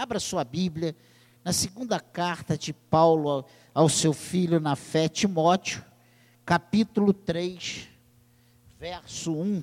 [0.00, 0.96] Abra sua Bíblia
[1.44, 5.84] na segunda carta de Paulo ao seu filho na fé, Timóteo,
[6.42, 7.86] capítulo 3,
[8.78, 9.62] verso 1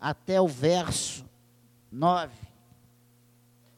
[0.00, 1.24] até o verso
[1.92, 2.34] 9.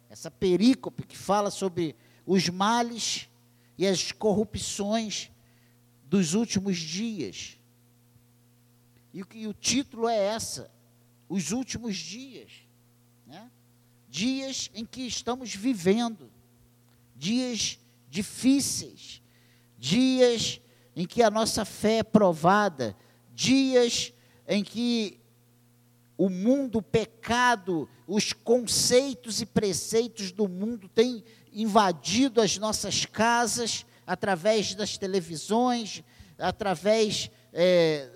[0.08, 1.94] Essa perícope que fala sobre
[2.24, 3.28] os males
[3.76, 5.30] e as corrupções
[6.04, 7.58] dos últimos dias.
[9.12, 10.70] E o, e o título é essa,
[11.28, 12.65] os últimos dias.
[14.16, 16.32] Dias em que estamos vivendo,
[17.14, 19.20] dias difíceis,
[19.76, 20.58] dias
[20.96, 22.96] em que a nossa fé é provada,
[23.34, 24.14] dias
[24.48, 25.20] em que
[26.16, 31.22] o mundo, o pecado, os conceitos e preceitos do mundo têm
[31.52, 36.02] invadido as nossas casas através das televisões,
[36.38, 38.08] através é,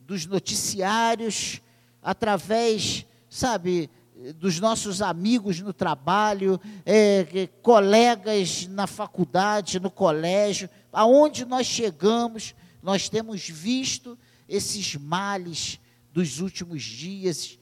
[0.00, 1.62] dos noticiários,
[2.02, 3.88] através, sabe,
[4.36, 13.08] dos nossos amigos no trabalho, é, colegas na faculdade, no colégio, aonde nós chegamos, nós
[13.08, 15.78] temos visto esses males
[16.12, 17.58] dos últimos dias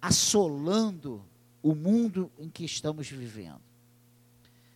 [0.00, 1.22] assolando
[1.62, 3.60] o mundo em que estamos vivendo.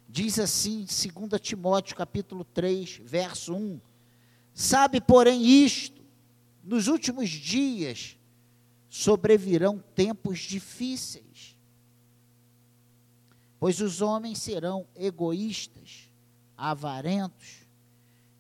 [0.09, 3.81] Diz assim, 2 Timóteo capítulo 3, verso 1:
[4.53, 6.03] Sabe, porém, isto,
[6.63, 8.17] nos últimos dias
[8.97, 11.59] sobrevirão tempos difíceis,
[13.59, 16.09] pois os homens serão egoístas,
[16.57, 17.67] avarentos,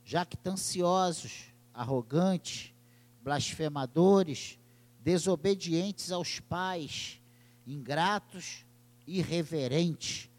[0.04, 2.72] jactanciosos, arrogantes,
[3.20, 4.56] blasfemadores,
[5.00, 7.20] desobedientes aos pais,
[7.66, 8.64] ingratos,
[9.08, 10.30] irreverentes,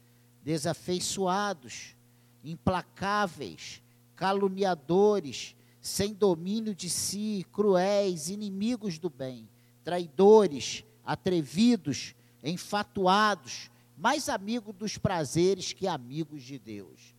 [0.46, 1.94] desafeiçoados,
[2.42, 3.84] implacáveis,
[4.16, 9.50] caluniadores, sem domínio de si, cruéis, inimigos do bem,
[9.86, 17.16] traidores, atrevidos, enfatuados, mais amigos dos prazeres que amigos de Deus.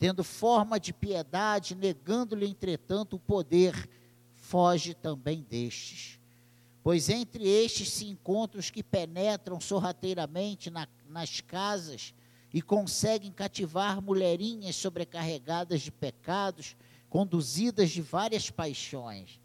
[0.00, 3.88] Tendo forma de piedade, negando-lhe, entretanto, o poder,
[4.34, 6.18] foge também destes
[6.88, 12.14] Pois entre estes se encontram os que penetram sorrateiramente na, nas casas
[12.50, 16.74] e conseguem cativar mulherinhas sobrecarregadas de pecados,
[17.10, 19.38] conduzidas de várias paixões,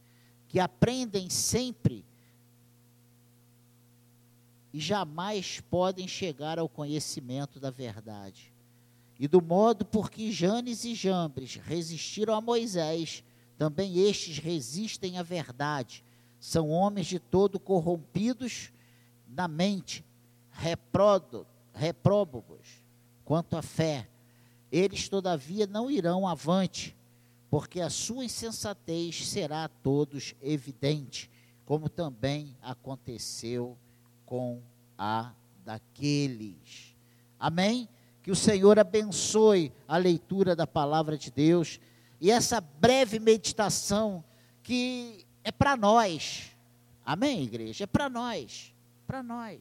[0.47, 2.05] que aprendem sempre
[4.73, 8.51] e jamais podem chegar ao conhecimento da verdade.
[9.19, 13.23] E do modo por que Janes e Jambres resistiram a Moisés,
[13.57, 16.03] também estes resistem à verdade
[16.43, 18.73] são homens de todo corrompidos
[19.25, 20.03] na mente,
[20.51, 21.47] repróbos
[23.23, 24.09] quanto à fé.
[24.69, 26.97] Eles, todavia, não irão avante,
[27.49, 31.31] porque a sua insensatez será a todos evidente,
[31.63, 33.77] como também aconteceu
[34.25, 34.61] com
[34.97, 35.31] a
[35.63, 36.95] daqueles.
[37.39, 37.87] Amém?
[38.21, 41.79] Que o Senhor abençoe a leitura da palavra de Deus
[42.21, 44.23] e essa breve meditação
[44.61, 46.55] que é para nós.
[47.05, 47.83] Amém, igreja?
[47.83, 48.73] É para nós.
[49.05, 49.59] Para nós.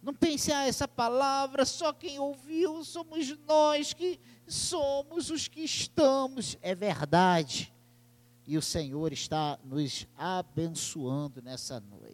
[0.00, 6.56] Não pense, ah, essa palavra, só quem ouviu somos nós que somos os que estamos.
[6.62, 7.72] É verdade.
[8.46, 12.07] E o Senhor está nos abençoando nessa noite.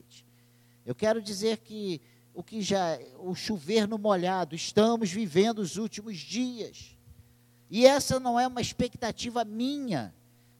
[0.85, 2.01] Eu quero dizer que
[2.33, 6.97] o que já o chover no molhado, estamos vivendo os últimos dias.
[7.71, 10.15] E essa não é uma expectativa minha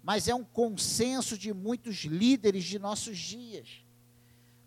[0.05, 3.83] mas é um consenso de muitos líderes de nossos dias.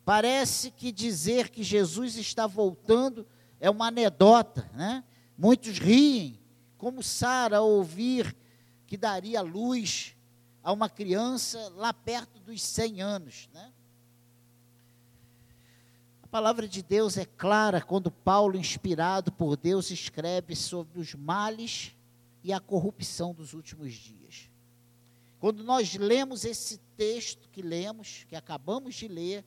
[0.03, 3.25] Parece que dizer que Jesus está voltando
[3.59, 5.03] é uma anedota, né?
[5.37, 6.39] Muitos riem,
[6.75, 8.35] como Sara ao ouvir
[8.87, 10.15] que daria luz
[10.63, 13.71] a uma criança lá perto dos 100 anos, né?
[16.37, 21.95] Palavra de Deus é clara quando Paulo, inspirado por Deus, escreve sobre os males
[22.43, 24.47] e a corrupção dos últimos dias.
[25.39, 29.43] Quando nós lemos esse texto que lemos, que acabamos de ler,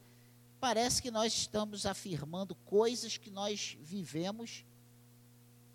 [0.58, 4.64] parece que nós estamos afirmando coisas que nós vivemos,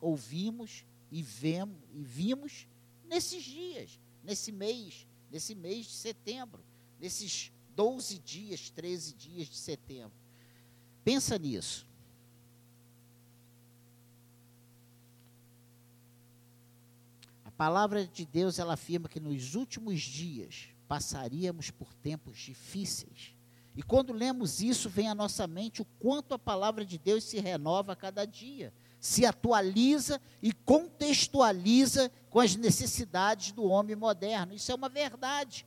[0.01, 2.67] ouvimos e vemos e vimos
[3.05, 6.61] nesses dias, nesse mês, nesse mês de setembro,
[6.99, 10.24] nesses 12 dias, 13 dias de setembro.
[11.05, 11.85] Pensa nisso.
[17.55, 23.33] palavra de Deus ela afirma que nos últimos dias passaríamos por tempos difíceis.
[23.75, 27.39] E quando lemos isso, vem à nossa mente o quanto a palavra de Deus se
[27.39, 34.53] renova a cada dia, se atualiza e contextualiza com as necessidades do homem moderno.
[34.53, 35.65] Isso é uma verdade.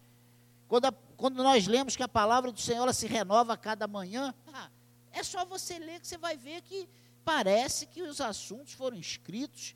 [0.67, 4.35] Quando, a, quando nós lemos que a palavra do Senhor se renova a cada manhã,
[4.53, 4.71] ah,
[5.13, 6.89] É só você ler que você vai ver que
[7.25, 9.75] parece que os assuntos foram escritos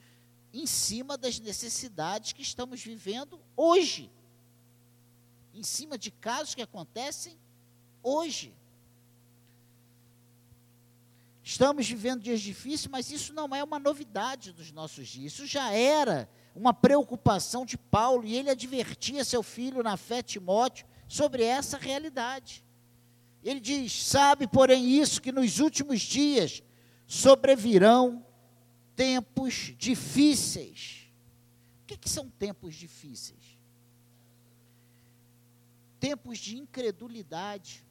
[0.52, 4.10] em cima das necessidades que estamos vivendo hoje.
[5.54, 7.38] Em cima de casos que acontecem
[8.02, 8.54] hoje.
[11.42, 15.32] Estamos vivendo dias difíceis, mas isso não é uma novidade dos nossos dias.
[15.32, 20.86] Isso já era uma preocupação de Paulo e ele advertia seu filho na fé Timóteo
[21.08, 22.64] sobre essa realidade.
[23.42, 26.62] Ele diz: Sabe, porém, isso que nos últimos dias
[27.06, 28.24] sobrevirão
[28.94, 31.08] tempos difíceis.
[31.82, 33.58] O que, que são tempos difíceis?
[35.98, 37.84] Tempos de incredulidade,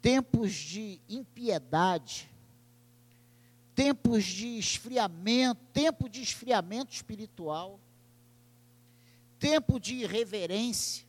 [0.00, 2.30] tempos de impiedade,
[3.74, 7.78] tempos de esfriamento, tempo de esfriamento espiritual,
[9.38, 11.05] tempo de irreverência,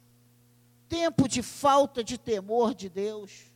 [0.87, 3.51] tempo de falta de temor de Deus,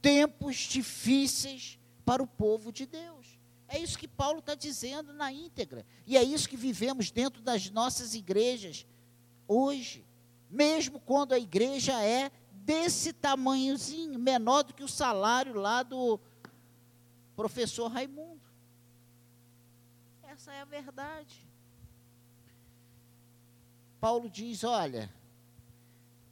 [0.00, 3.38] tempos difíceis para o povo de Deus.
[3.68, 5.86] É isso que Paulo está dizendo na íntegra.
[6.06, 8.84] E é isso que vivemos dentro das nossas igrejas
[9.46, 10.04] hoje.
[10.50, 16.18] Mesmo quando a igreja é desse tamanhozinho, menor do que o salário lá do
[17.36, 18.40] professor Raimundo.
[20.24, 21.46] Essa é a verdade.
[24.00, 25.12] Paulo diz: olha,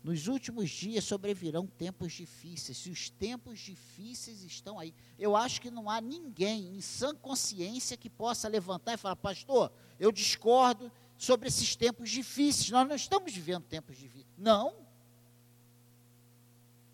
[0.03, 2.79] nos últimos dias sobrevirão tempos difíceis.
[2.79, 7.97] Se os tempos difíceis estão aí, eu acho que não há ninguém em sã consciência
[7.97, 12.71] que possa levantar e falar, pastor, eu discordo sobre esses tempos difíceis.
[12.71, 14.27] Nós não estamos vivendo tempos difíceis.
[14.37, 14.75] Não.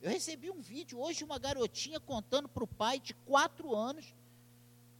[0.00, 4.14] Eu recebi um vídeo hoje de uma garotinha contando para o pai de quatro anos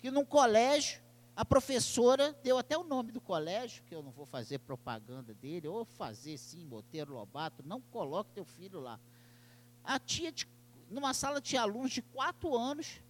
[0.01, 1.04] que num colégio
[1.37, 5.67] a professora deu até o nome do colégio, que eu não vou fazer propaganda dele,
[5.67, 9.01] ou fazer sim, Monteiro Lobato, não coloque teu filho lá.
[9.83, 10.47] A tia, de,
[10.89, 13.01] numa sala tinha alunos de quatro anos,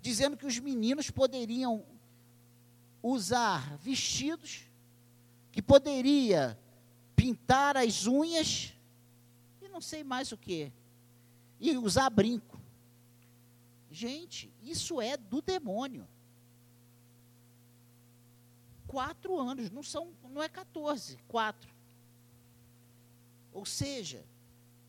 [0.00, 1.84] dizendo que os meninos poderiam
[3.00, 4.64] usar vestidos,
[5.52, 6.58] que poderia
[7.14, 8.74] pintar as unhas,
[9.62, 10.72] e não sei mais o que,
[11.60, 12.60] e usar brinco.
[13.88, 16.08] Gente, isso é do demônio
[18.88, 21.70] quatro anos, não, são, não é 14, quatro.
[23.52, 24.24] Ou seja,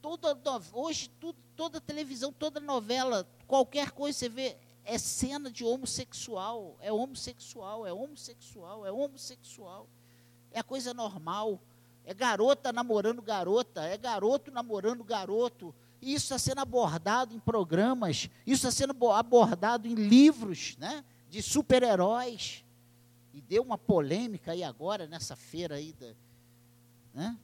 [0.02, 0.36] toda,
[0.74, 6.92] hoje tudo, toda televisão, toda novela, qualquer coisa você vê, é cena de homossexual, é
[6.92, 9.88] homossexual, é homossexual, é homossexual.
[10.52, 11.62] É a coisa normal.
[12.06, 15.76] É garota namorando garota, é garoto namorando garoto.
[16.02, 21.44] E isso está sendo abordado em programas, isso está sendo abordado em livros né, de
[21.44, 22.64] super-heróis
[23.40, 25.94] e deu uma polêmica aí agora, nessa feira aí.
[25.94, 26.14] Da,
[27.14, 27.40] né?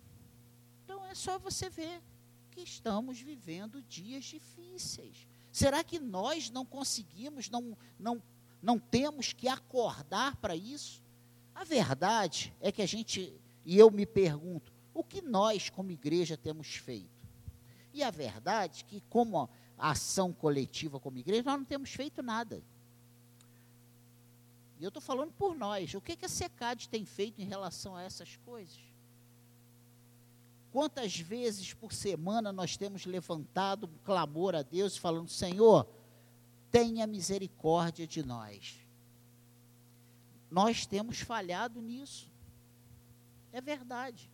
[0.83, 2.03] Então é só você ver
[2.51, 5.25] que estamos vivendo dias difíceis.
[5.53, 8.21] Será que nós não conseguimos, não, não,
[8.61, 11.01] não temos que acordar para isso?
[11.53, 13.33] A verdade é que a gente,
[13.63, 17.25] e eu me pergunto, o que nós como igreja temos feito?
[17.93, 22.61] E a verdade é que como ação coletiva como igreja, nós não temos feito nada.
[24.79, 25.93] E eu estou falando por nós.
[25.93, 28.79] O que, que a SECAD tem feito em relação a essas coisas?
[30.71, 35.87] Quantas vezes por semana nós temos levantado um clamor a Deus, falando: Senhor,
[36.69, 38.75] tenha misericórdia de nós.
[40.51, 42.29] Nós temos falhado nisso.
[43.53, 44.29] É verdade.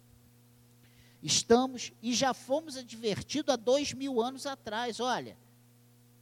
[1.21, 4.99] Estamos e já fomos advertidos há dois mil anos atrás.
[4.99, 5.37] Olha,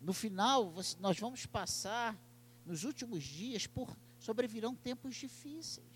[0.02, 2.18] no final nós vamos passar
[2.66, 5.88] nos últimos dias por sobrevirão tempos difíceis.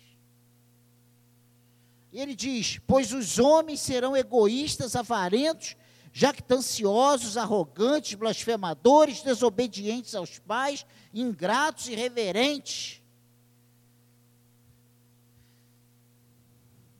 [2.12, 5.76] E ele diz: Pois os homens serão egoístas, avarentos,
[6.12, 13.02] jactanciosos, arrogantes, blasfemadores, desobedientes aos pais, ingratos, irreverentes.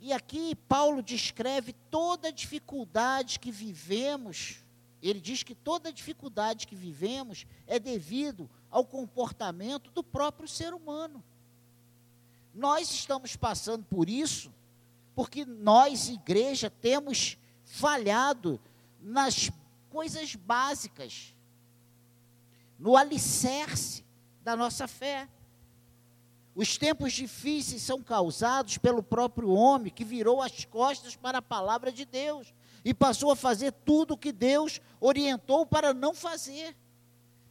[0.00, 4.63] E aqui Paulo descreve toda a dificuldade que vivemos.
[5.04, 11.22] Ele diz que toda dificuldade que vivemos é devido ao comportamento do próprio ser humano.
[12.54, 14.50] Nós estamos passando por isso
[15.14, 18.58] porque nós, igreja, temos falhado
[18.98, 19.50] nas
[19.90, 21.34] coisas básicas,
[22.78, 24.02] no alicerce
[24.42, 25.28] da nossa fé.
[26.54, 31.92] Os tempos difíceis são causados pelo próprio homem que virou as costas para a palavra
[31.92, 36.76] de Deus e passou a fazer tudo o que Deus orientou para não fazer.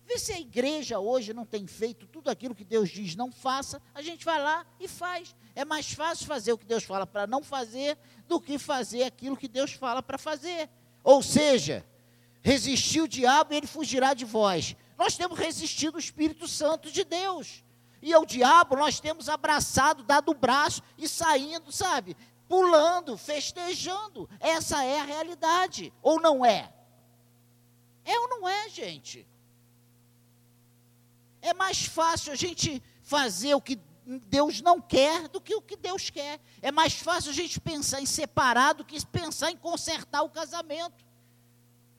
[0.06, 3.82] Vê se a igreja hoje não tem feito tudo aquilo que Deus diz não faça,
[3.96, 5.36] a gente vai lá e faz.
[5.56, 7.98] É mais fácil fazer o que Deus fala para não fazer
[8.28, 10.70] do que fazer aquilo que Deus fala para fazer.
[11.04, 11.86] Ou seja,
[12.42, 14.76] resistir o diabo e ele fugirá de vós.
[14.98, 17.64] Nós temos resistido ao Espírito Santo de Deus.
[18.02, 22.18] E ao diabo nós temos abraçado, dado o braço e saindo, sabe?
[22.54, 24.30] Pulando, festejando.
[24.40, 25.92] Essa é a realidade.
[26.04, 26.72] Ou não é?
[28.06, 29.28] É ou não é, gente?
[31.42, 35.76] É mais fácil a gente fazer o que Deus não quer do que o que
[35.76, 36.40] Deus quer.
[36.62, 41.04] É mais fácil a gente pensar em separar do que pensar em consertar o casamento.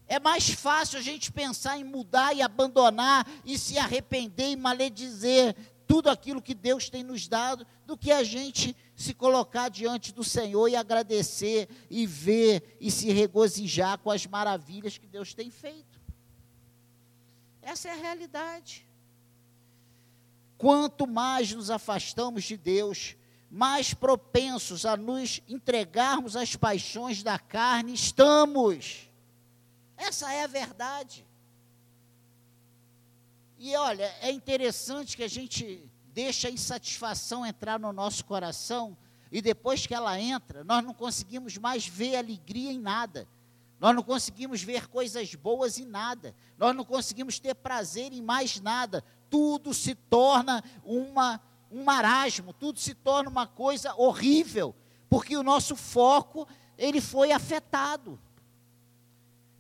[0.07, 5.57] É mais fácil a gente pensar em mudar e abandonar e se arrepender e maledizer
[5.87, 10.25] tudo aquilo que Deus tem nos dado do que a gente se colocar diante do
[10.25, 16.01] Senhor e agradecer e ver e se regozijar com as maravilhas que Deus tem feito.
[17.63, 18.87] Essa é a realidade.
[20.59, 23.17] Quanto mais nos afastamos de Deus,
[23.51, 29.09] mais propensos a nos entregarmos às paixões da carne estamos.
[29.97, 31.27] Essa é a verdade.
[33.59, 38.97] E olha, é interessante que a gente deixa a insatisfação entrar no nosso coração
[39.31, 43.27] e depois que ela entra, nós não conseguimos mais ver alegria em nada.
[43.81, 46.35] Nós não conseguimos ver coisas boas em nada.
[46.57, 49.05] Nós não conseguimos ter prazer em mais nada.
[49.29, 54.75] Tudo se torna uma, um marasmo, tudo se torna uma coisa horrível,
[55.11, 56.47] porque o nosso foco
[56.79, 58.19] ele foi afetado.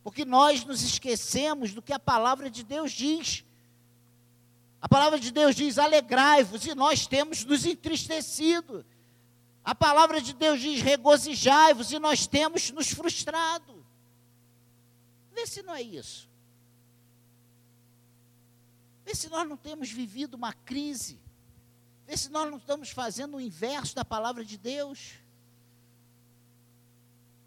[0.04, 3.44] Porque nós nos esquecemos do que a palavra de Deus diz.
[4.84, 8.84] A palavra de Deus diz: alegrai-vos, e nós temos nos entristecido.
[9.64, 13.82] A palavra de Deus diz: regozijai-vos, e nós temos nos frustrado.
[15.32, 16.28] Vê se não é isso.
[19.06, 21.18] Vê se nós não temos vivido uma crise.
[22.06, 25.14] Vê se nós não estamos fazendo o inverso da palavra de Deus.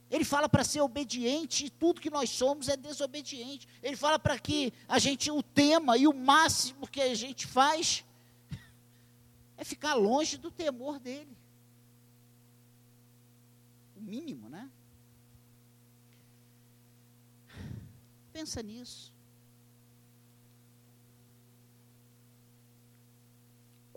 [0.09, 3.67] Ele fala para ser obediente e tudo que nós somos é desobediente.
[3.83, 8.05] Ele fala para que a gente o tema e o máximo que a gente faz
[9.57, 11.35] é ficar longe do temor dele.
[13.97, 14.69] O mínimo, né?
[18.31, 19.16] Pensa nisso.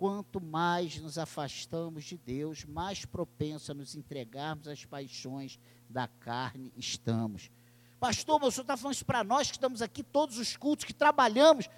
[0.00, 6.72] Quanto mais nos afastamos de Deus, mais propenso a nos entregarmos às paixões da carne
[6.74, 7.50] estamos.
[7.98, 10.94] Pastor, o senhor está falando isso para nós que estamos aqui, todos os cultos que
[10.94, 11.68] trabalhamos.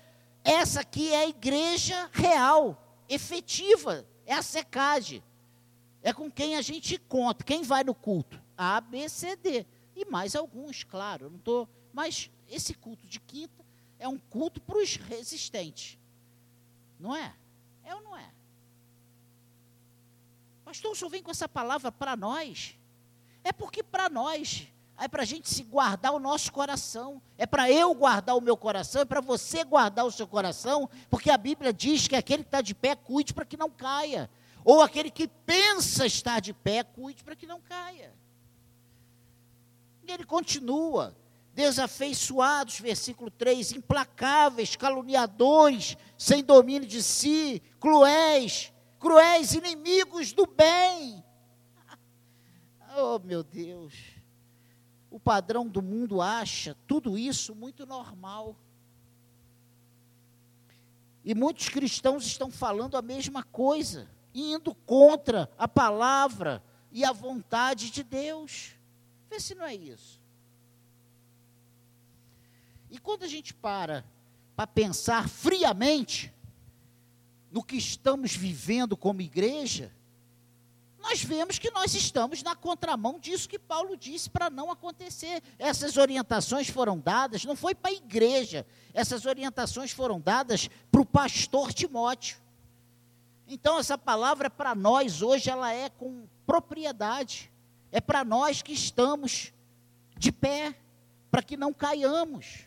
[0.45, 5.21] Essa aqui é a igreja real, efetiva, é a secagem.
[6.01, 8.41] É com quem a gente conta, quem vai no culto?
[8.57, 9.67] A, B, C, D.
[9.97, 11.29] E mais alguns, claro.
[11.29, 13.65] Não tô, mas esse culto de quinta
[13.99, 15.99] é um culto para os resistentes.
[17.01, 17.35] Não é?
[17.85, 18.31] É ou não é?
[20.65, 22.79] Pastor, o senhor vem com essa palavra para nós?
[23.45, 24.67] É porque para nós,
[24.99, 28.57] é para a gente se guardar o nosso coração, é para eu guardar o meu
[28.57, 32.49] coração, é para você guardar o seu coração, porque a Bíblia diz que aquele que
[32.49, 34.31] está de pé, cuide para que não caia.
[34.65, 38.15] Ou aquele que pensa estar de pé, cuide para que não caia.
[40.05, 41.17] E ele continua,
[41.55, 51.25] desafeiçoados, versículo 3, implacáveis, caluniadores, sem domínio de si, cruéis, cruéis, inimigos do bem.
[52.97, 53.93] Oh, meu Deus.
[55.11, 58.57] O padrão do mundo acha tudo isso muito normal.
[61.25, 66.63] E muitos cristãos estão falando a mesma coisa, indo contra a palavra
[66.93, 68.77] e a vontade de Deus.
[69.29, 70.21] Vê se não é isso.
[72.89, 74.05] E quando a gente para
[74.55, 76.33] para pensar friamente
[77.53, 79.93] no que estamos vivendo como igreja,
[80.99, 85.43] nós vemos que nós estamos na contramão disso que Paulo disse para não acontecer.
[85.59, 91.05] Essas orientações foram dadas, não foi para a igreja, essas orientações foram dadas para o
[91.05, 92.39] pastor Timóteo.
[93.47, 97.53] Então, essa palavra para nós hoje, ela é com propriedade,
[97.91, 99.53] é para nós que estamos
[100.17, 100.75] de pé,
[101.31, 102.67] para que não caiamos.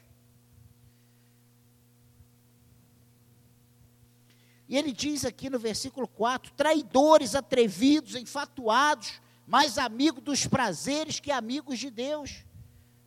[4.67, 11.31] E ele diz aqui no versículo 4: traidores, atrevidos, enfatuados, mais amigos dos prazeres que
[11.31, 12.43] amigos de Deus.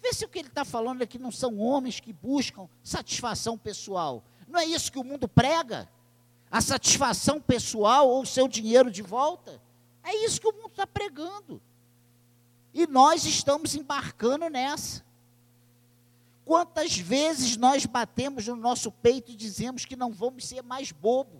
[0.00, 4.24] Vê se o que ele está falando aqui não são homens que buscam satisfação pessoal.
[4.46, 5.88] Não é isso que o mundo prega?
[6.50, 9.60] A satisfação pessoal ou o seu dinheiro de volta?
[10.02, 11.60] É isso que o mundo está pregando.
[12.72, 15.04] E nós estamos embarcando nessa.
[16.44, 21.37] Quantas vezes nós batemos no nosso peito e dizemos que não vamos ser mais bobo,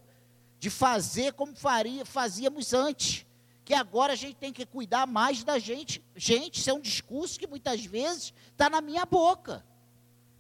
[0.59, 3.25] de fazer como faria, fazíamos antes,
[3.65, 6.03] que agora a gente tem que cuidar mais da gente.
[6.17, 9.65] Gente, isso é um discurso que muitas vezes está na minha boca,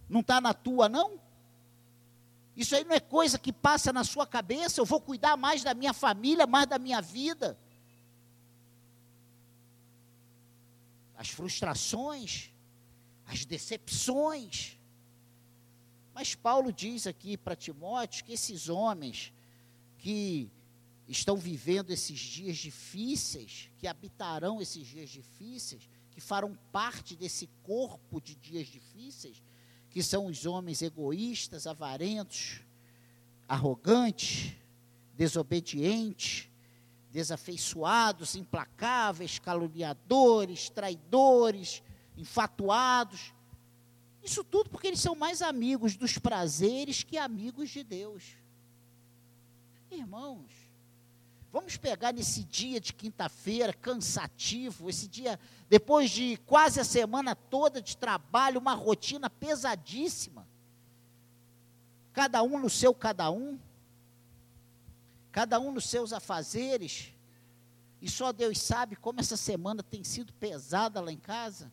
[0.08, 1.20] não está na tua, não?
[2.56, 4.80] Isso aí não é coisa que passa na sua cabeça.
[4.80, 7.56] Eu vou cuidar mais da minha família, mais da minha vida.
[11.16, 12.50] As frustrações,
[13.26, 14.76] as decepções.
[16.12, 19.32] Mas Paulo diz aqui para Timóteo que esses homens
[19.98, 20.50] que
[21.08, 28.20] estão vivendo esses dias difíceis, que habitarão esses dias difíceis, que farão parte desse corpo
[28.20, 29.42] de dias difíceis,
[29.90, 32.60] que são os homens egoístas, avarentos,
[33.48, 34.52] arrogantes,
[35.14, 36.48] desobedientes,
[37.10, 41.82] desafeiçoados, implacáveis, caluniadores, traidores,
[42.16, 43.32] enfatuados.
[44.22, 48.36] Isso tudo porque eles são mais amigos dos prazeres que amigos de Deus.
[49.90, 50.68] Irmãos,
[51.50, 57.80] Vamos pegar nesse dia de quinta-feira, cansativo, esse dia, depois de quase a semana toda
[57.80, 60.46] de trabalho, uma rotina pesadíssima.
[62.12, 63.58] Cada um no seu cada um,
[65.32, 67.14] cada um nos seus afazeres,
[68.00, 71.72] e só Deus sabe como essa semana tem sido pesada lá em casa.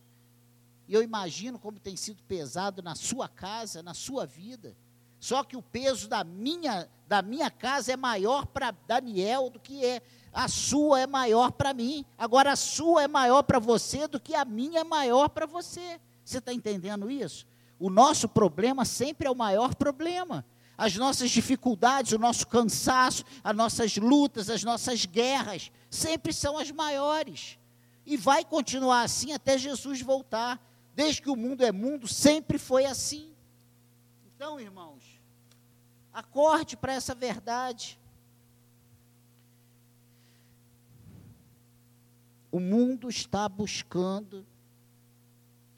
[0.87, 4.75] E eu imagino como tem sido pesado na sua casa, na sua vida.
[5.25, 9.83] Só que o peso da minha, da minha casa é maior para Daniel do que
[9.83, 9.99] é
[10.31, 12.05] a sua é maior para mim.
[12.15, 15.99] Agora a sua é maior para você do que a minha é maior para você.
[16.23, 17.47] Você está entendendo isso?
[17.79, 20.45] O nosso problema sempre é o maior problema.
[20.77, 26.69] As nossas dificuldades, o nosso cansaço, as nossas lutas, as nossas guerras, sempre são as
[26.69, 27.57] maiores.
[28.05, 30.63] E vai continuar assim até Jesus voltar.
[30.93, 33.33] Desde que o mundo é mundo, sempre foi assim.
[34.35, 35.01] Então, irmãos,
[36.15, 37.99] Acorde para essa verdade.
[42.49, 44.47] O mundo está buscando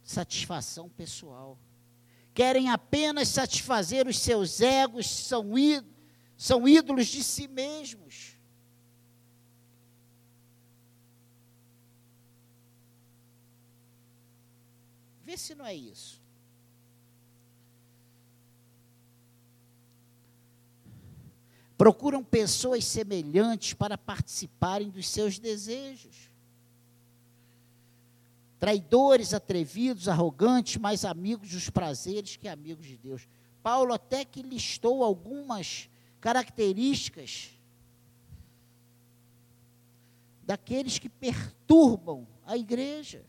[0.03, 1.57] satisfação pessoal.
[2.35, 5.43] Querem apenas satisfazer os seus egos, são,
[6.37, 8.37] são ídolos de si mesmos.
[15.23, 16.26] Vê se não é isso.
[21.77, 26.31] Procuram pessoas semelhantes para participarem dos seus desejos.
[28.59, 33.27] Traidores, atrevidos, arrogantes, mais amigos dos prazeres que amigos de Deus.
[33.61, 35.87] Paulo até que listou algumas
[36.19, 37.51] características
[40.43, 43.23] daqueles que perturbam a igreja.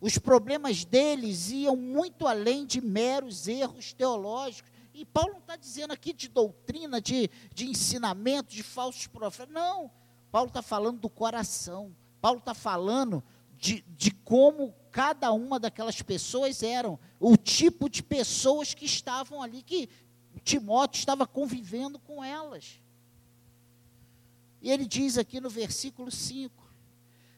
[0.00, 4.70] Os problemas deles iam muito além de meros erros teológicos.
[4.98, 9.54] E Paulo não está dizendo aqui de doutrina, de, de ensinamento, de falsos profetas.
[9.54, 9.88] Não.
[10.28, 11.94] Paulo está falando do coração.
[12.20, 13.22] Paulo está falando
[13.56, 19.62] de, de como cada uma daquelas pessoas eram, o tipo de pessoas que estavam ali,
[19.62, 19.88] que
[20.42, 22.80] Timóteo estava convivendo com elas.
[24.60, 26.74] E ele diz aqui no versículo 5: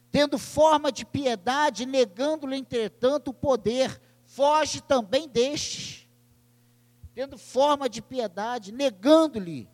[0.09, 6.01] tendo forma de piedade, negando-lhe, entretanto, o poder, foge também destes
[7.21, 9.69] tendo forma de piedade, negando-lhe.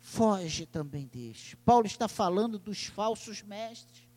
[0.00, 1.56] Foge também deste.
[1.58, 4.08] Paulo está falando dos falsos mestres.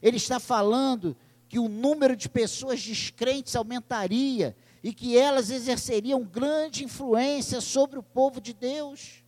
[0.00, 1.16] Ele está falando
[1.48, 8.02] que o número de pessoas descrentes aumentaria e que elas exerceriam grande influência sobre o
[8.02, 9.24] povo de Deus.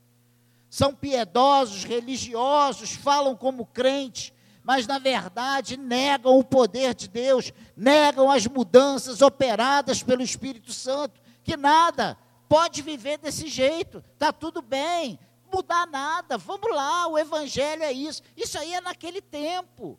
[0.69, 8.31] São piedosos, religiosos, falam como crentes, mas na verdade negam o poder de Deus, negam
[8.31, 12.17] as mudanças operadas pelo Espírito Santo, que nada
[12.49, 15.19] pode viver desse jeito, está tudo bem,
[15.53, 18.23] mudar nada, vamos lá, o Evangelho é isso.
[18.37, 19.99] Isso aí é naquele tempo.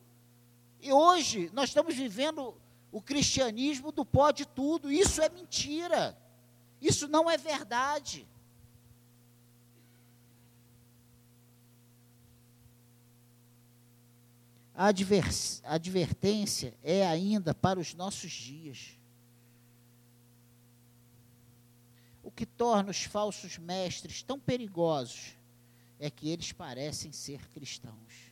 [0.81, 2.55] E hoje nós estamos vivendo
[2.91, 6.17] o cristianismo do pode tudo, isso é mentira,
[6.81, 8.27] isso não é verdade.
[14.73, 14.87] A
[15.65, 18.97] advertência é ainda para os nossos dias.
[22.23, 25.35] O que torna os falsos mestres tão perigosos
[25.99, 28.31] é que eles parecem ser cristãos.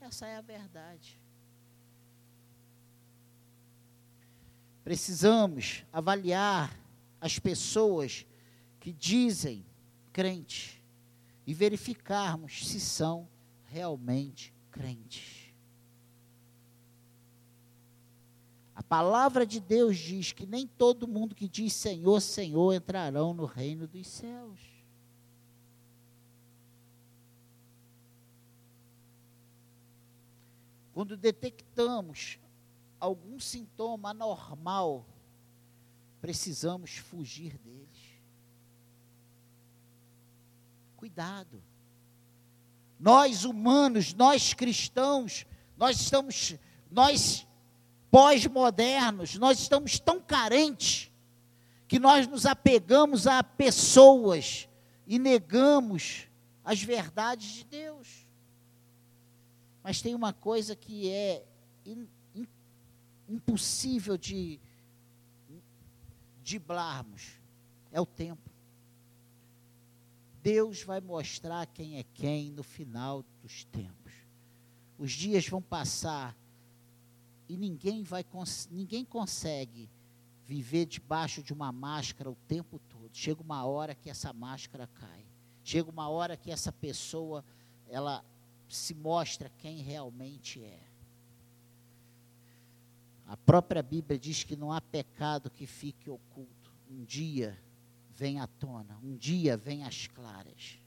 [0.00, 1.20] Essa é a verdade.
[4.82, 6.74] Precisamos avaliar
[7.20, 8.26] as pessoas
[8.80, 9.66] que dizem
[10.12, 10.82] crente
[11.46, 13.28] e verificarmos se são
[13.66, 15.37] realmente crentes.
[18.78, 23.44] A palavra de Deus diz que nem todo mundo que diz Senhor, Senhor entrarão no
[23.44, 24.60] reino dos céus.
[30.94, 32.38] Quando detectamos
[33.00, 35.04] algum sintoma anormal
[36.20, 38.22] precisamos fugir deles.
[40.96, 41.60] Cuidado.
[43.00, 45.44] Nós humanos, nós cristãos,
[45.76, 46.54] nós estamos,
[46.88, 47.44] nós
[48.10, 51.10] pós-modernos, nós estamos tão carentes
[51.86, 54.68] que nós nos apegamos a pessoas
[55.06, 56.28] e negamos
[56.64, 58.26] as verdades de Deus.
[59.82, 61.44] Mas tem uma coisa que é
[61.86, 62.46] in, in,
[63.28, 64.60] impossível de
[66.42, 67.40] driblarmos,
[67.90, 68.50] é o tempo.
[70.42, 74.12] Deus vai mostrar quem é quem no final dos tempos.
[74.98, 76.36] Os dias vão passar
[77.48, 78.24] e ninguém vai
[78.70, 79.88] ninguém consegue
[80.46, 83.10] viver debaixo de uma máscara o tempo todo.
[83.12, 85.24] Chega uma hora que essa máscara cai.
[85.62, 87.44] Chega uma hora que essa pessoa
[87.88, 88.24] ela
[88.68, 90.80] se mostra quem realmente é.
[93.26, 96.72] A própria Bíblia diz que não há pecado que fique oculto.
[96.90, 97.58] Um dia
[98.10, 100.78] vem à tona, um dia vem às claras.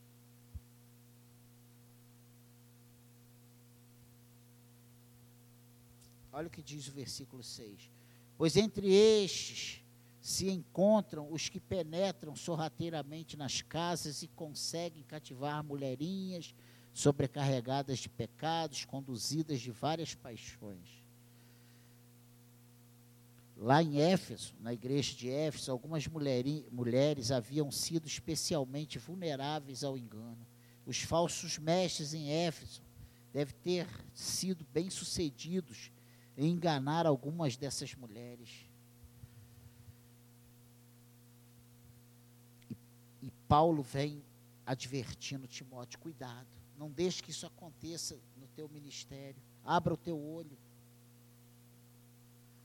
[6.34, 7.92] Olha o que diz o versículo 6.
[8.38, 9.84] Pois entre estes
[10.22, 16.54] se encontram os que penetram sorrateiramente nas casas e conseguem cativar mulherinhas
[16.94, 21.02] sobrecarregadas de pecados, conduzidas de várias paixões.
[23.58, 30.48] Lá em Éfeso, na igreja de Éfeso, algumas mulheres haviam sido especialmente vulneráveis ao engano.
[30.86, 32.82] Os falsos mestres em Éfeso
[33.32, 36.01] devem ter sido bem-sucedidos em
[36.38, 38.50] enganar algumas dessas mulheres.
[42.70, 42.78] E,
[43.22, 44.24] e Paulo vem
[44.66, 49.40] advertindo Timóteo: cuidado não deixe que isso aconteça no teu ministério.
[49.64, 50.58] Abra o teu olho.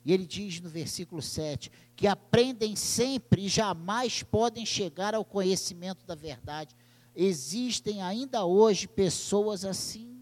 [0.02, 6.06] E ele diz no versículo 7 que aprendem sempre e jamais podem chegar ao conhecimento
[6.06, 6.74] da verdade.
[7.14, 10.15] Existem ainda hoje pessoas assim.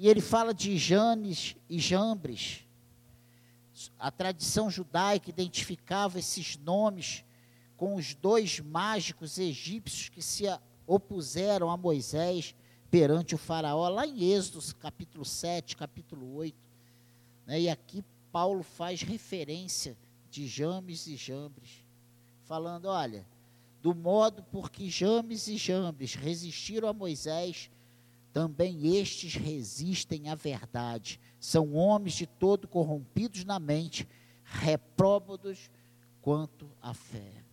[0.00, 2.66] E ele fala de Janes e Jambres.
[3.98, 7.22] A tradição judaica identificava esses nomes
[7.76, 10.44] com os dois mágicos egípcios que se
[10.86, 12.54] opuseram a Moisés
[12.90, 16.56] perante o faraó, lá em Êxodo, capítulo 7, capítulo 8.
[17.46, 17.60] Né?
[17.60, 19.98] E aqui Paulo faz referência
[20.30, 21.84] de James e Jambres,
[22.44, 23.26] falando, olha,
[23.82, 27.70] do modo por que James e Jambres resistiram a Moisés,
[28.32, 31.20] também estes resistem à verdade.
[31.38, 34.08] São homens de todo corrompidos na mente,
[34.44, 35.70] repróbados
[36.20, 37.44] quanto à fé.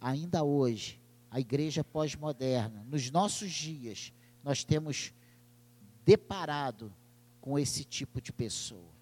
[0.00, 4.12] Ainda hoje, a igreja pós-moderna, nos nossos dias,
[4.44, 5.12] nós temos
[6.04, 6.92] deparado
[7.40, 8.94] com esse tipo de pessoa.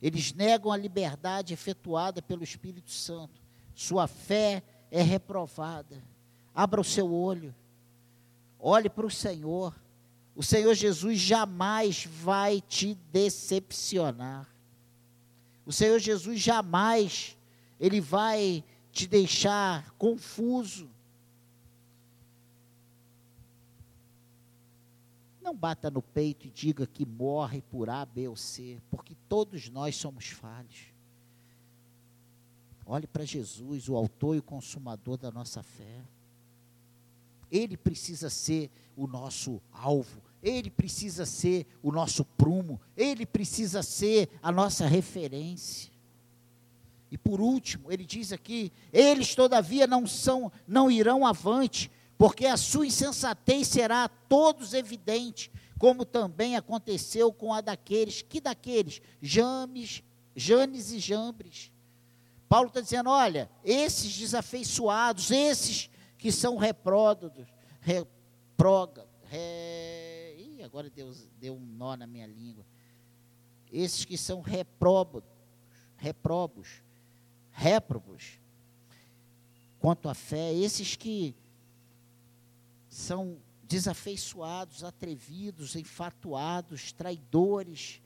[0.00, 3.40] Eles negam a liberdade efetuada pelo Espírito Santo.
[3.74, 6.02] Sua fé é reprovada.
[6.54, 7.54] Abra o seu olho.
[8.64, 9.74] Olhe para o Senhor.
[10.36, 14.48] O Senhor Jesus jamais vai te decepcionar.
[15.66, 17.36] O Senhor Jesus jamais
[17.80, 20.88] ele vai te deixar confuso.
[25.42, 29.68] Não bata no peito e diga que morre por A, B ou C, porque todos
[29.68, 30.92] nós somos falhos.
[32.86, 36.04] Olhe para Jesus, o autor e o consumador da nossa fé.
[37.52, 44.30] Ele precisa ser o nosso alvo, ele precisa ser o nosso prumo, ele precisa ser
[44.42, 45.92] a nossa referência.
[47.10, 52.56] E por último, ele diz aqui: eles todavia não são, não irão avante, porque a
[52.56, 59.02] sua insensatez será a todos evidente, como também aconteceu com a daqueles, que daqueles?
[59.20, 60.02] James,
[60.34, 61.70] Janes e Jambres.
[62.48, 65.90] Paulo está dizendo, olha, esses desafeiçoados, esses
[66.22, 67.48] que são repródodos,
[67.80, 72.64] reproga, re, ih, agora Deus deu um nó na minha língua.
[73.72, 75.28] Esses que são repróbados,
[75.96, 76.80] reprobos,
[77.50, 78.38] réprobos,
[79.80, 81.34] quanto à fé, esses que
[82.88, 88.00] são desafeiçoados, atrevidos, enfatuados, traidores,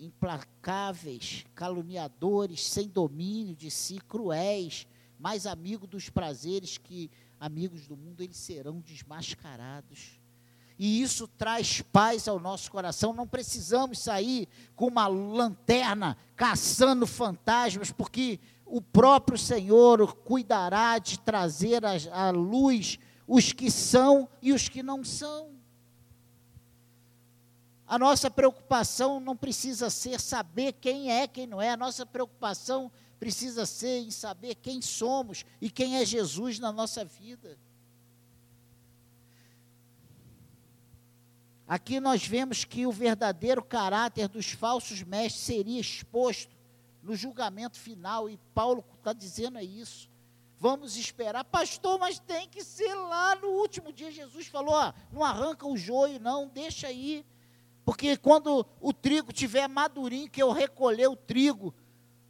[0.00, 4.86] implacáveis, caluniadores, sem domínio de si, cruéis,
[5.18, 10.18] mais amigos dos prazeres que amigos do mundo, eles serão desmascarados.
[10.78, 13.12] E isso traz paz ao nosso coração.
[13.12, 21.82] Não precisamos sair com uma lanterna caçando fantasmas, porque o próprio Senhor cuidará de trazer
[21.84, 25.50] à luz os que são e os que não são.
[27.86, 31.70] A nossa preocupação não precisa ser saber quem é, quem não é.
[31.70, 37.04] A nossa preocupação precisa ser em saber quem somos e quem é Jesus na nossa
[37.04, 37.58] vida.
[41.66, 46.56] Aqui nós vemos que o verdadeiro caráter dos falsos mestres seria exposto
[47.02, 50.10] no julgamento final, e Paulo está dizendo é isso.
[50.58, 54.10] Vamos esperar, pastor, mas tem que ser lá no último dia.
[54.10, 57.24] Jesus falou: ó, não arranca o joio, não, deixa aí.
[57.84, 61.72] Porque quando o trigo tiver madurinho, que eu recolher o trigo,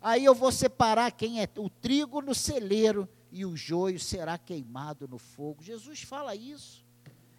[0.01, 5.07] aí eu vou separar quem é o trigo no celeiro e o joio será queimado
[5.07, 5.63] no fogo.
[5.63, 6.85] Jesus fala isso.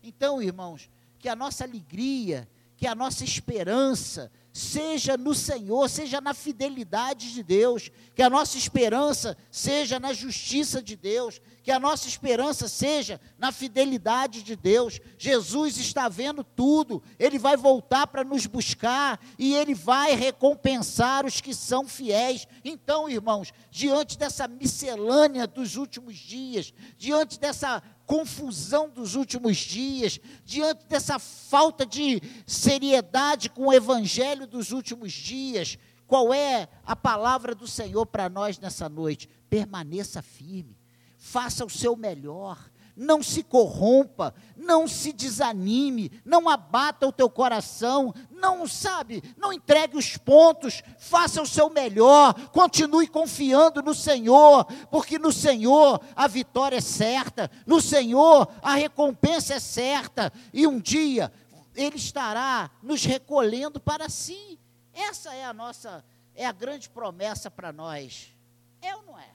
[0.04, 6.34] Então, irmãos, que a nossa alegria, que a nossa esperança seja no Senhor, seja na
[6.34, 12.08] fidelidade de Deus, que a nossa esperança seja na justiça de Deus, que a nossa
[12.08, 15.00] esperança seja na fidelidade de Deus.
[15.18, 21.40] Jesus está vendo tudo, ele vai voltar para nos buscar e ele vai recompensar os
[21.40, 22.48] que são fiéis.
[22.66, 30.84] Então, irmãos, diante dessa miscelânea dos últimos dias, diante dessa confusão dos últimos dias, diante
[30.88, 37.68] dessa falta de seriedade com o evangelho dos últimos dias, qual é a palavra do
[37.68, 39.30] Senhor para nós nessa noite?
[39.48, 40.76] Permaneça firme,
[41.20, 42.69] faça o seu melhor,
[43.00, 49.98] não se corrompa, não se desanime, não abata o teu coração, não sabe, não entregue
[49.98, 56.76] os pontos, faça o seu melhor, continue confiando no Senhor, porque no Senhor a vitória
[56.76, 61.32] é certa, no Senhor a recompensa é certa, e um dia
[61.74, 64.60] Ele estará nos recolhendo para si.
[64.94, 66.04] Essa é a nossa,
[66.36, 68.36] é a grande promessa para nós.
[68.82, 69.30] É ou não é?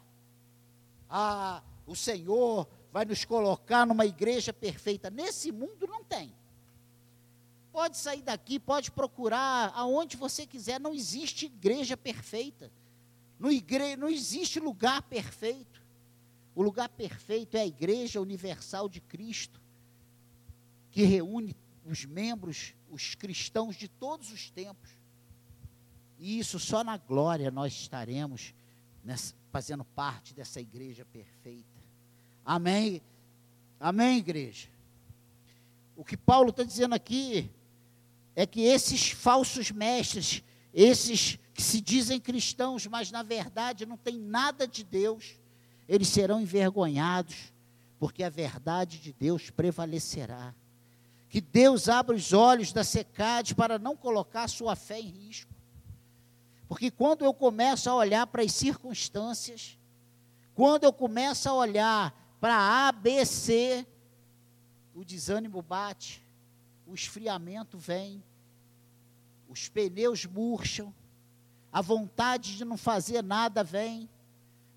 [1.08, 5.10] Ah, o Senhor vai nos colocar numa igreja perfeita.
[5.10, 6.32] Nesse mundo não tem.
[7.72, 12.70] Pode sair daqui, pode procurar aonde você quiser, não existe igreja perfeita.
[13.36, 13.96] No igre...
[13.96, 15.82] Não existe lugar perfeito.
[16.54, 19.60] O lugar perfeito é a igreja universal de Cristo,
[20.92, 24.90] que reúne os membros, os cristãos de todos os tempos.
[26.16, 28.54] E isso só na glória nós estaremos
[29.02, 31.73] nessa, fazendo parte dessa igreja perfeita.
[32.44, 33.00] Amém?
[33.80, 34.68] Amém, igreja?
[35.96, 37.50] O que Paulo está dizendo aqui
[38.36, 44.18] é que esses falsos mestres, esses que se dizem cristãos, mas na verdade não tem
[44.18, 45.38] nada de Deus,
[45.88, 47.52] eles serão envergonhados,
[47.98, 50.52] porque a verdade de Deus prevalecerá.
[51.28, 55.52] Que Deus abra os olhos da secade para não colocar sua fé em risco.
[56.68, 59.78] Porque quando eu começo a olhar para as circunstâncias,
[60.54, 63.86] quando eu começo a olhar para A, B, C,
[64.94, 66.22] o desânimo bate,
[66.86, 68.22] o esfriamento vem,
[69.48, 70.94] os pneus murcham,
[71.72, 74.10] a vontade de não fazer nada vem,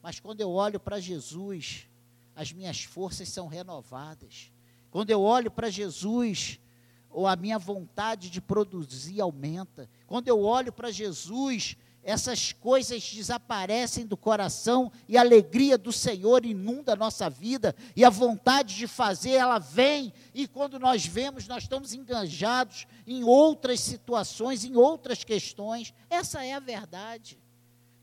[0.02, 1.90] mas quando eu olho para Jesus,
[2.34, 4.50] as minhas forças são renovadas.
[4.90, 6.62] Quando eu olho para Jesus,
[7.10, 9.90] ou a minha vontade de produzir aumenta.
[10.06, 11.76] Quando eu olho para Jesus,
[12.08, 18.06] essas coisas desaparecem do coração e a alegria do Senhor inunda a nossa vida e
[18.06, 23.82] a vontade de fazer ela vem e quando nós vemos nós estamos enganjados em outras
[23.82, 25.94] situações, em outras questões.
[26.10, 27.38] Essa é a verdade.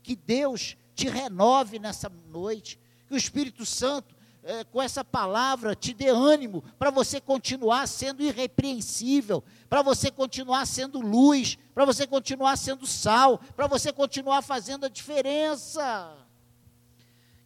[0.03, 4.14] Que Deus te renove nessa noite, que o Espírito Santo
[4.45, 10.67] é, com essa palavra te dê ânimo para você continuar sendo irrepreensível, para você continuar
[10.67, 16.15] sendo luz, para você continuar sendo sal, para você continuar fazendo a diferença.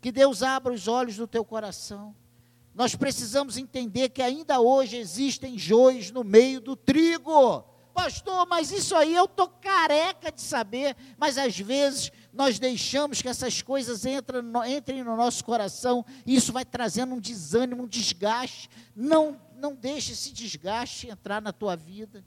[0.02, 2.14] Que Deus abra os olhos do teu coração.
[2.76, 7.64] Nós precisamos entender que ainda hoje existem joios no meio do trigo.
[7.94, 13.28] Pastor, mas isso aí eu estou careca de saber, mas às vezes nós deixamos que
[13.28, 18.70] essas coisas entrem no, nosso coração e isso vai trazendo um desânimo, um desgaste.
[18.96, 22.24] Não, não deixe esse desgaste entrar na tua vida.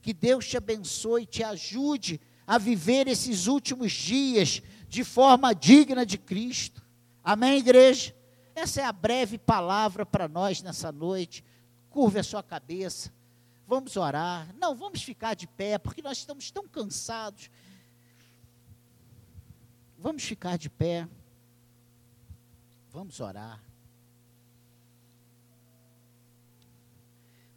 [0.00, 6.18] Que Deus te abençoe, te ajude a viver esses últimos dias de forma digna de
[6.18, 6.82] Cristo.
[7.22, 8.14] Amém, igreja?
[8.54, 11.44] Essa é a breve palavra para nós nessa noite.
[11.88, 13.12] Curve a sua cabeça.
[13.66, 14.54] Vamos orar.
[14.58, 17.48] Não, vamos ficar de pé, porque nós estamos tão cansados.
[20.02, 21.08] Vamos ficar de pé.
[22.90, 23.62] Vamos orar.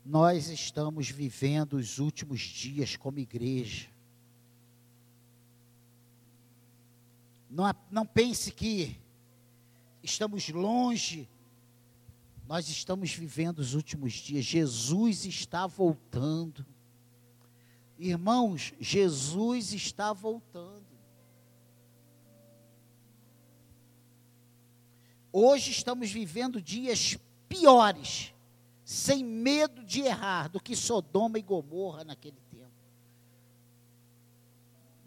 [0.05, 3.89] Nós estamos vivendo os últimos dias como igreja.
[7.49, 8.95] Não, não pense que
[10.03, 11.27] estamos longe.
[12.47, 14.45] Nós estamos vivendo os últimos dias.
[14.45, 16.63] Jesus está voltando.
[17.97, 20.74] Irmãos, Jesus está voltando.
[25.37, 27.17] Hoje estamos vivendo dias
[27.49, 28.33] piores,
[28.85, 32.71] sem medo de errar, do que Sodoma e Gomorra naquele tempo.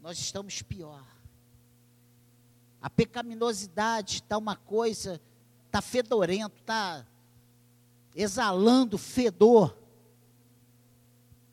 [0.03, 1.03] Nós estamos pior.
[2.79, 5.19] A pecaminosidade está uma coisa,
[5.65, 7.07] está fedorento, está
[8.15, 9.79] exalando fedor,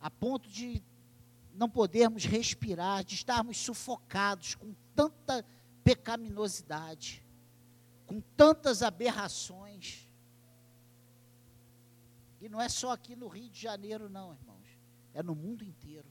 [0.02, 0.84] a ponto de
[1.54, 5.46] não podermos respirar, de estarmos sufocados com tanta
[5.82, 7.25] pecaminosidade,
[8.06, 10.10] com tantas aberrações.
[12.39, 14.68] E não é só aqui no Rio de Janeiro, não, irmãos,
[15.13, 16.08] é no mundo inteiro.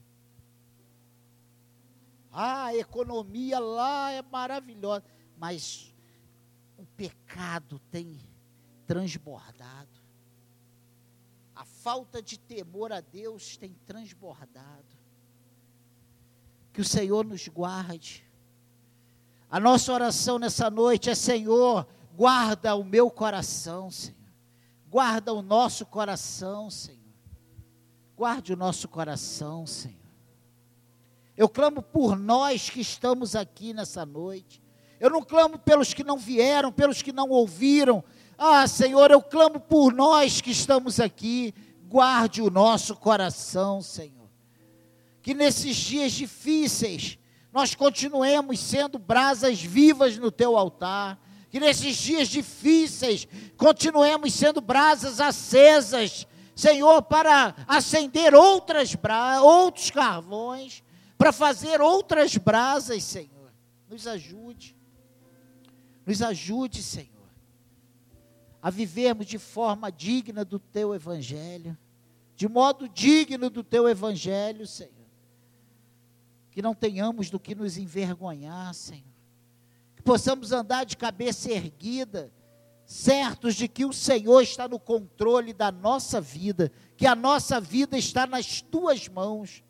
[2.31, 5.05] Ah, a economia lá é maravilhosa,
[5.37, 5.95] mas
[6.77, 8.19] o pecado tem
[8.85, 10.01] transbordado.
[11.55, 14.85] A falta de temor a Deus tem transbordado.
[16.73, 18.24] Que o Senhor nos guarde.
[19.55, 24.19] A nossa oração nessa noite é: Senhor, guarda o meu coração, Senhor.
[24.89, 26.99] Guarda o nosso coração, Senhor.
[28.17, 29.95] Guarde o nosso coração, Senhor.
[31.37, 34.61] Eu clamo por nós que estamos aqui nessa noite.
[34.99, 38.03] Eu não clamo pelos que não vieram, pelos que não ouviram.
[38.37, 41.53] Ah, Senhor, eu clamo por nós que estamos aqui.
[41.87, 44.29] Guarde o nosso coração, Senhor.
[45.21, 47.17] Que nesses dias difíceis
[47.55, 51.17] nós continuemos sendo brasas vivas no teu altar.
[51.49, 60.83] Que nesses dias difíceis continuemos sendo brasas acesas, Senhor, para acender outras bra outros carvões
[61.17, 63.53] para fazer outras brasas, Senhor.
[63.89, 64.75] Nos ajude.
[66.05, 67.29] Nos ajude, Senhor,
[68.61, 71.75] a vivermos de forma digna do teu evangelho,
[72.35, 75.04] de modo digno do teu evangelho, Senhor.
[76.55, 79.03] Que não tenhamos do que nos envergonhar, Senhor.
[79.95, 82.31] Que possamos andar de cabeça erguida,
[82.83, 87.95] certos de que o Senhor está no controle da nossa vida, que a nossa vida
[87.95, 89.63] está nas tuas mãos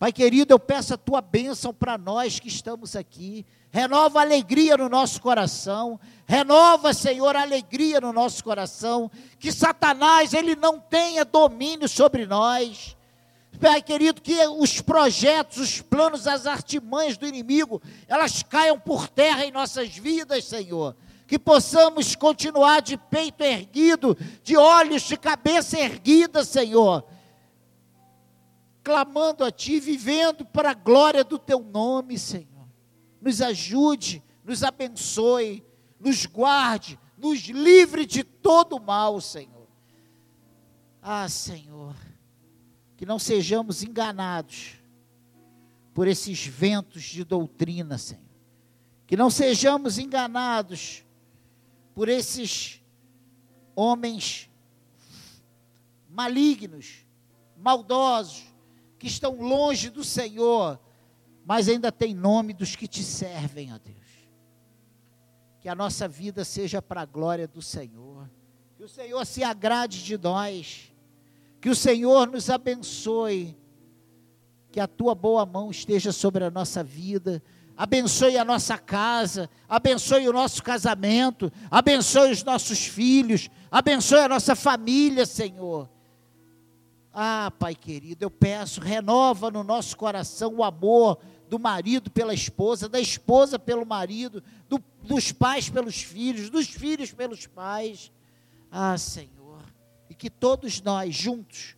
[0.00, 3.44] Pai querido, eu peço a tua bênção para nós que estamos aqui.
[3.70, 6.00] Renova a alegria no nosso coração.
[6.24, 9.10] Renova, Senhor, alegria no nosso coração.
[9.38, 12.96] Que Satanás, ele não tenha domínio sobre nós.
[13.60, 19.44] Pai querido, que os projetos, os planos, as artimanhas do inimigo, elas caiam por terra
[19.44, 20.96] em nossas vidas, Senhor.
[21.26, 27.04] Que possamos continuar de peito erguido, de olhos, de cabeça erguida, Senhor
[28.82, 32.68] clamando a Ti, vivendo para a glória do Teu nome, Senhor.
[33.20, 35.64] Nos ajude, nos abençoe,
[35.98, 39.68] nos guarde, nos livre de todo mal, Senhor.
[41.02, 41.94] Ah, Senhor,
[43.00, 44.74] que não sejamos enganados
[45.94, 48.22] por esses ventos de doutrina, Senhor.
[49.06, 51.02] Que não sejamos enganados
[51.94, 52.82] por esses
[53.74, 54.50] homens
[56.10, 57.06] malignos,
[57.56, 58.44] maldosos,
[58.98, 60.78] que estão longe do Senhor,
[61.42, 63.96] mas ainda tem nome dos que te servem, ó Deus.
[65.58, 68.30] Que a nossa vida seja para a glória do Senhor.
[68.76, 70.89] Que o Senhor se agrade de nós.
[71.60, 73.56] Que o Senhor nos abençoe.
[74.72, 77.42] Que a tua boa mão esteja sobre a nossa vida.
[77.76, 84.54] Abençoe a nossa casa, abençoe o nosso casamento, abençoe os nossos filhos, abençoe a nossa
[84.54, 85.88] família, Senhor
[87.12, 91.18] ah, Pai querido, eu peço, renova no nosso coração o amor
[91.48, 97.12] do marido pela esposa, da esposa pelo marido, do, dos pais pelos filhos, dos filhos
[97.12, 98.12] pelos pais.
[98.70, 99.39] Ah, Senhor,
[100.20, 101.74] que todos nós juntos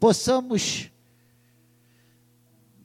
[0.00, 0.90] possamos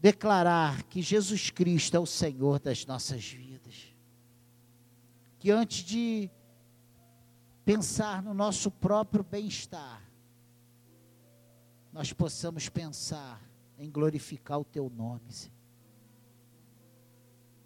[0.02, 3.96] declarar que Jesus Cristo é o Senhor das nossas vidas.
[5.40, 6.30] Que antes de
[7.64, 10.04] pensar no nosso próprio bem-estar,
[11.94, 13.42] nós possamos pensar
[13.80, 15.56] em glorificar o Teu nome, Senhor.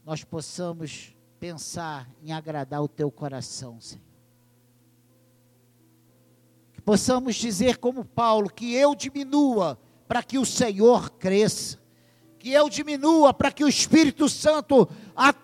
[0.06, 4.11] Nós possamos pensar em agradar o Teu coração, Senhor.
[6.86, 11.80] Possamos dizer como Paulo, que eu diminua para que o Senhor cresça.
[12.40, 14.90] Que eu diminua para que o Espírito Santo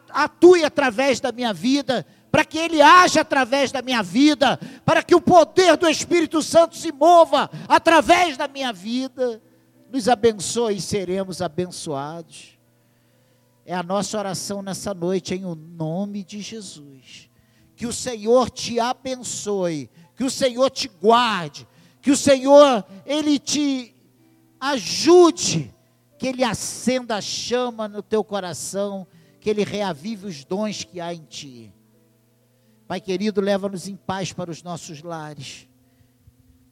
[0.10, 5.16] atue através da minha vida para que Ele haja através da minha vida, para que
[5.16, 9.42] o poder do Espírito Santo se mova através da minha vida.
[9.92, 12.60] Nos abençoe e seremos abençoados.
[13.66, 17.30] É a nossa oração nessa noite, em o nome de Jesus.
[17.76, 21.66] Que o Senhor te abençoe, que o Senhor te guarde,
[22.02, 23.96] que o Senhor, Ele te
[24.60, 25.74] ajude,
[26.20, 29.08] que Ele acenda a chama no teu coração,
[29.40, 31.74] que Ele reavive os dons que há em ti
[32.88, 35.68] Pai querido, leva-nos em paz para os nossos lares.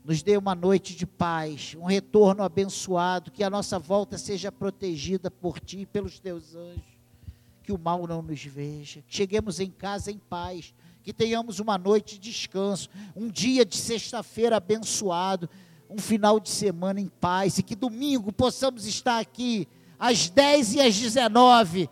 [0.01, 5.29] Nos dê uma noite de paz, um retorno abençoado, que a nossa volta seja protegida
[5.29, 6.95] por Ti e pelos Teus anjos.
[7.61, 9.01] Que o mal não nos veja.
[9.01, 10.73] Que cheguemos em casa em paz.
[11.05, 12.89] Que tenhamos uma noite de descanso.
[13.15, 15.47] Um dia de sexta-feira abençoado.
[15.87, 17.59] Um final de semana em paz.
[17.59, 19.67] E que domingo possamos estar aqui
[19.99, 21.87] às 10 e às 19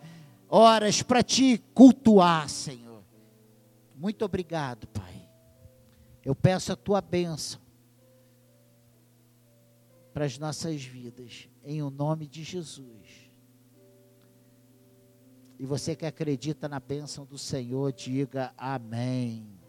[0.48, 3.04] horas para Te cultuar, Senhor.
[3.94, 5.30] Muito obrigado, Pai.
[6.24, 7.60] Eu peço a Tua bênção
[10.12, 13.23] para as nossas vidas, em o nome de Jesus.
[15.58, 19.63] E você que acredita na bênção do Senhor, diga amém.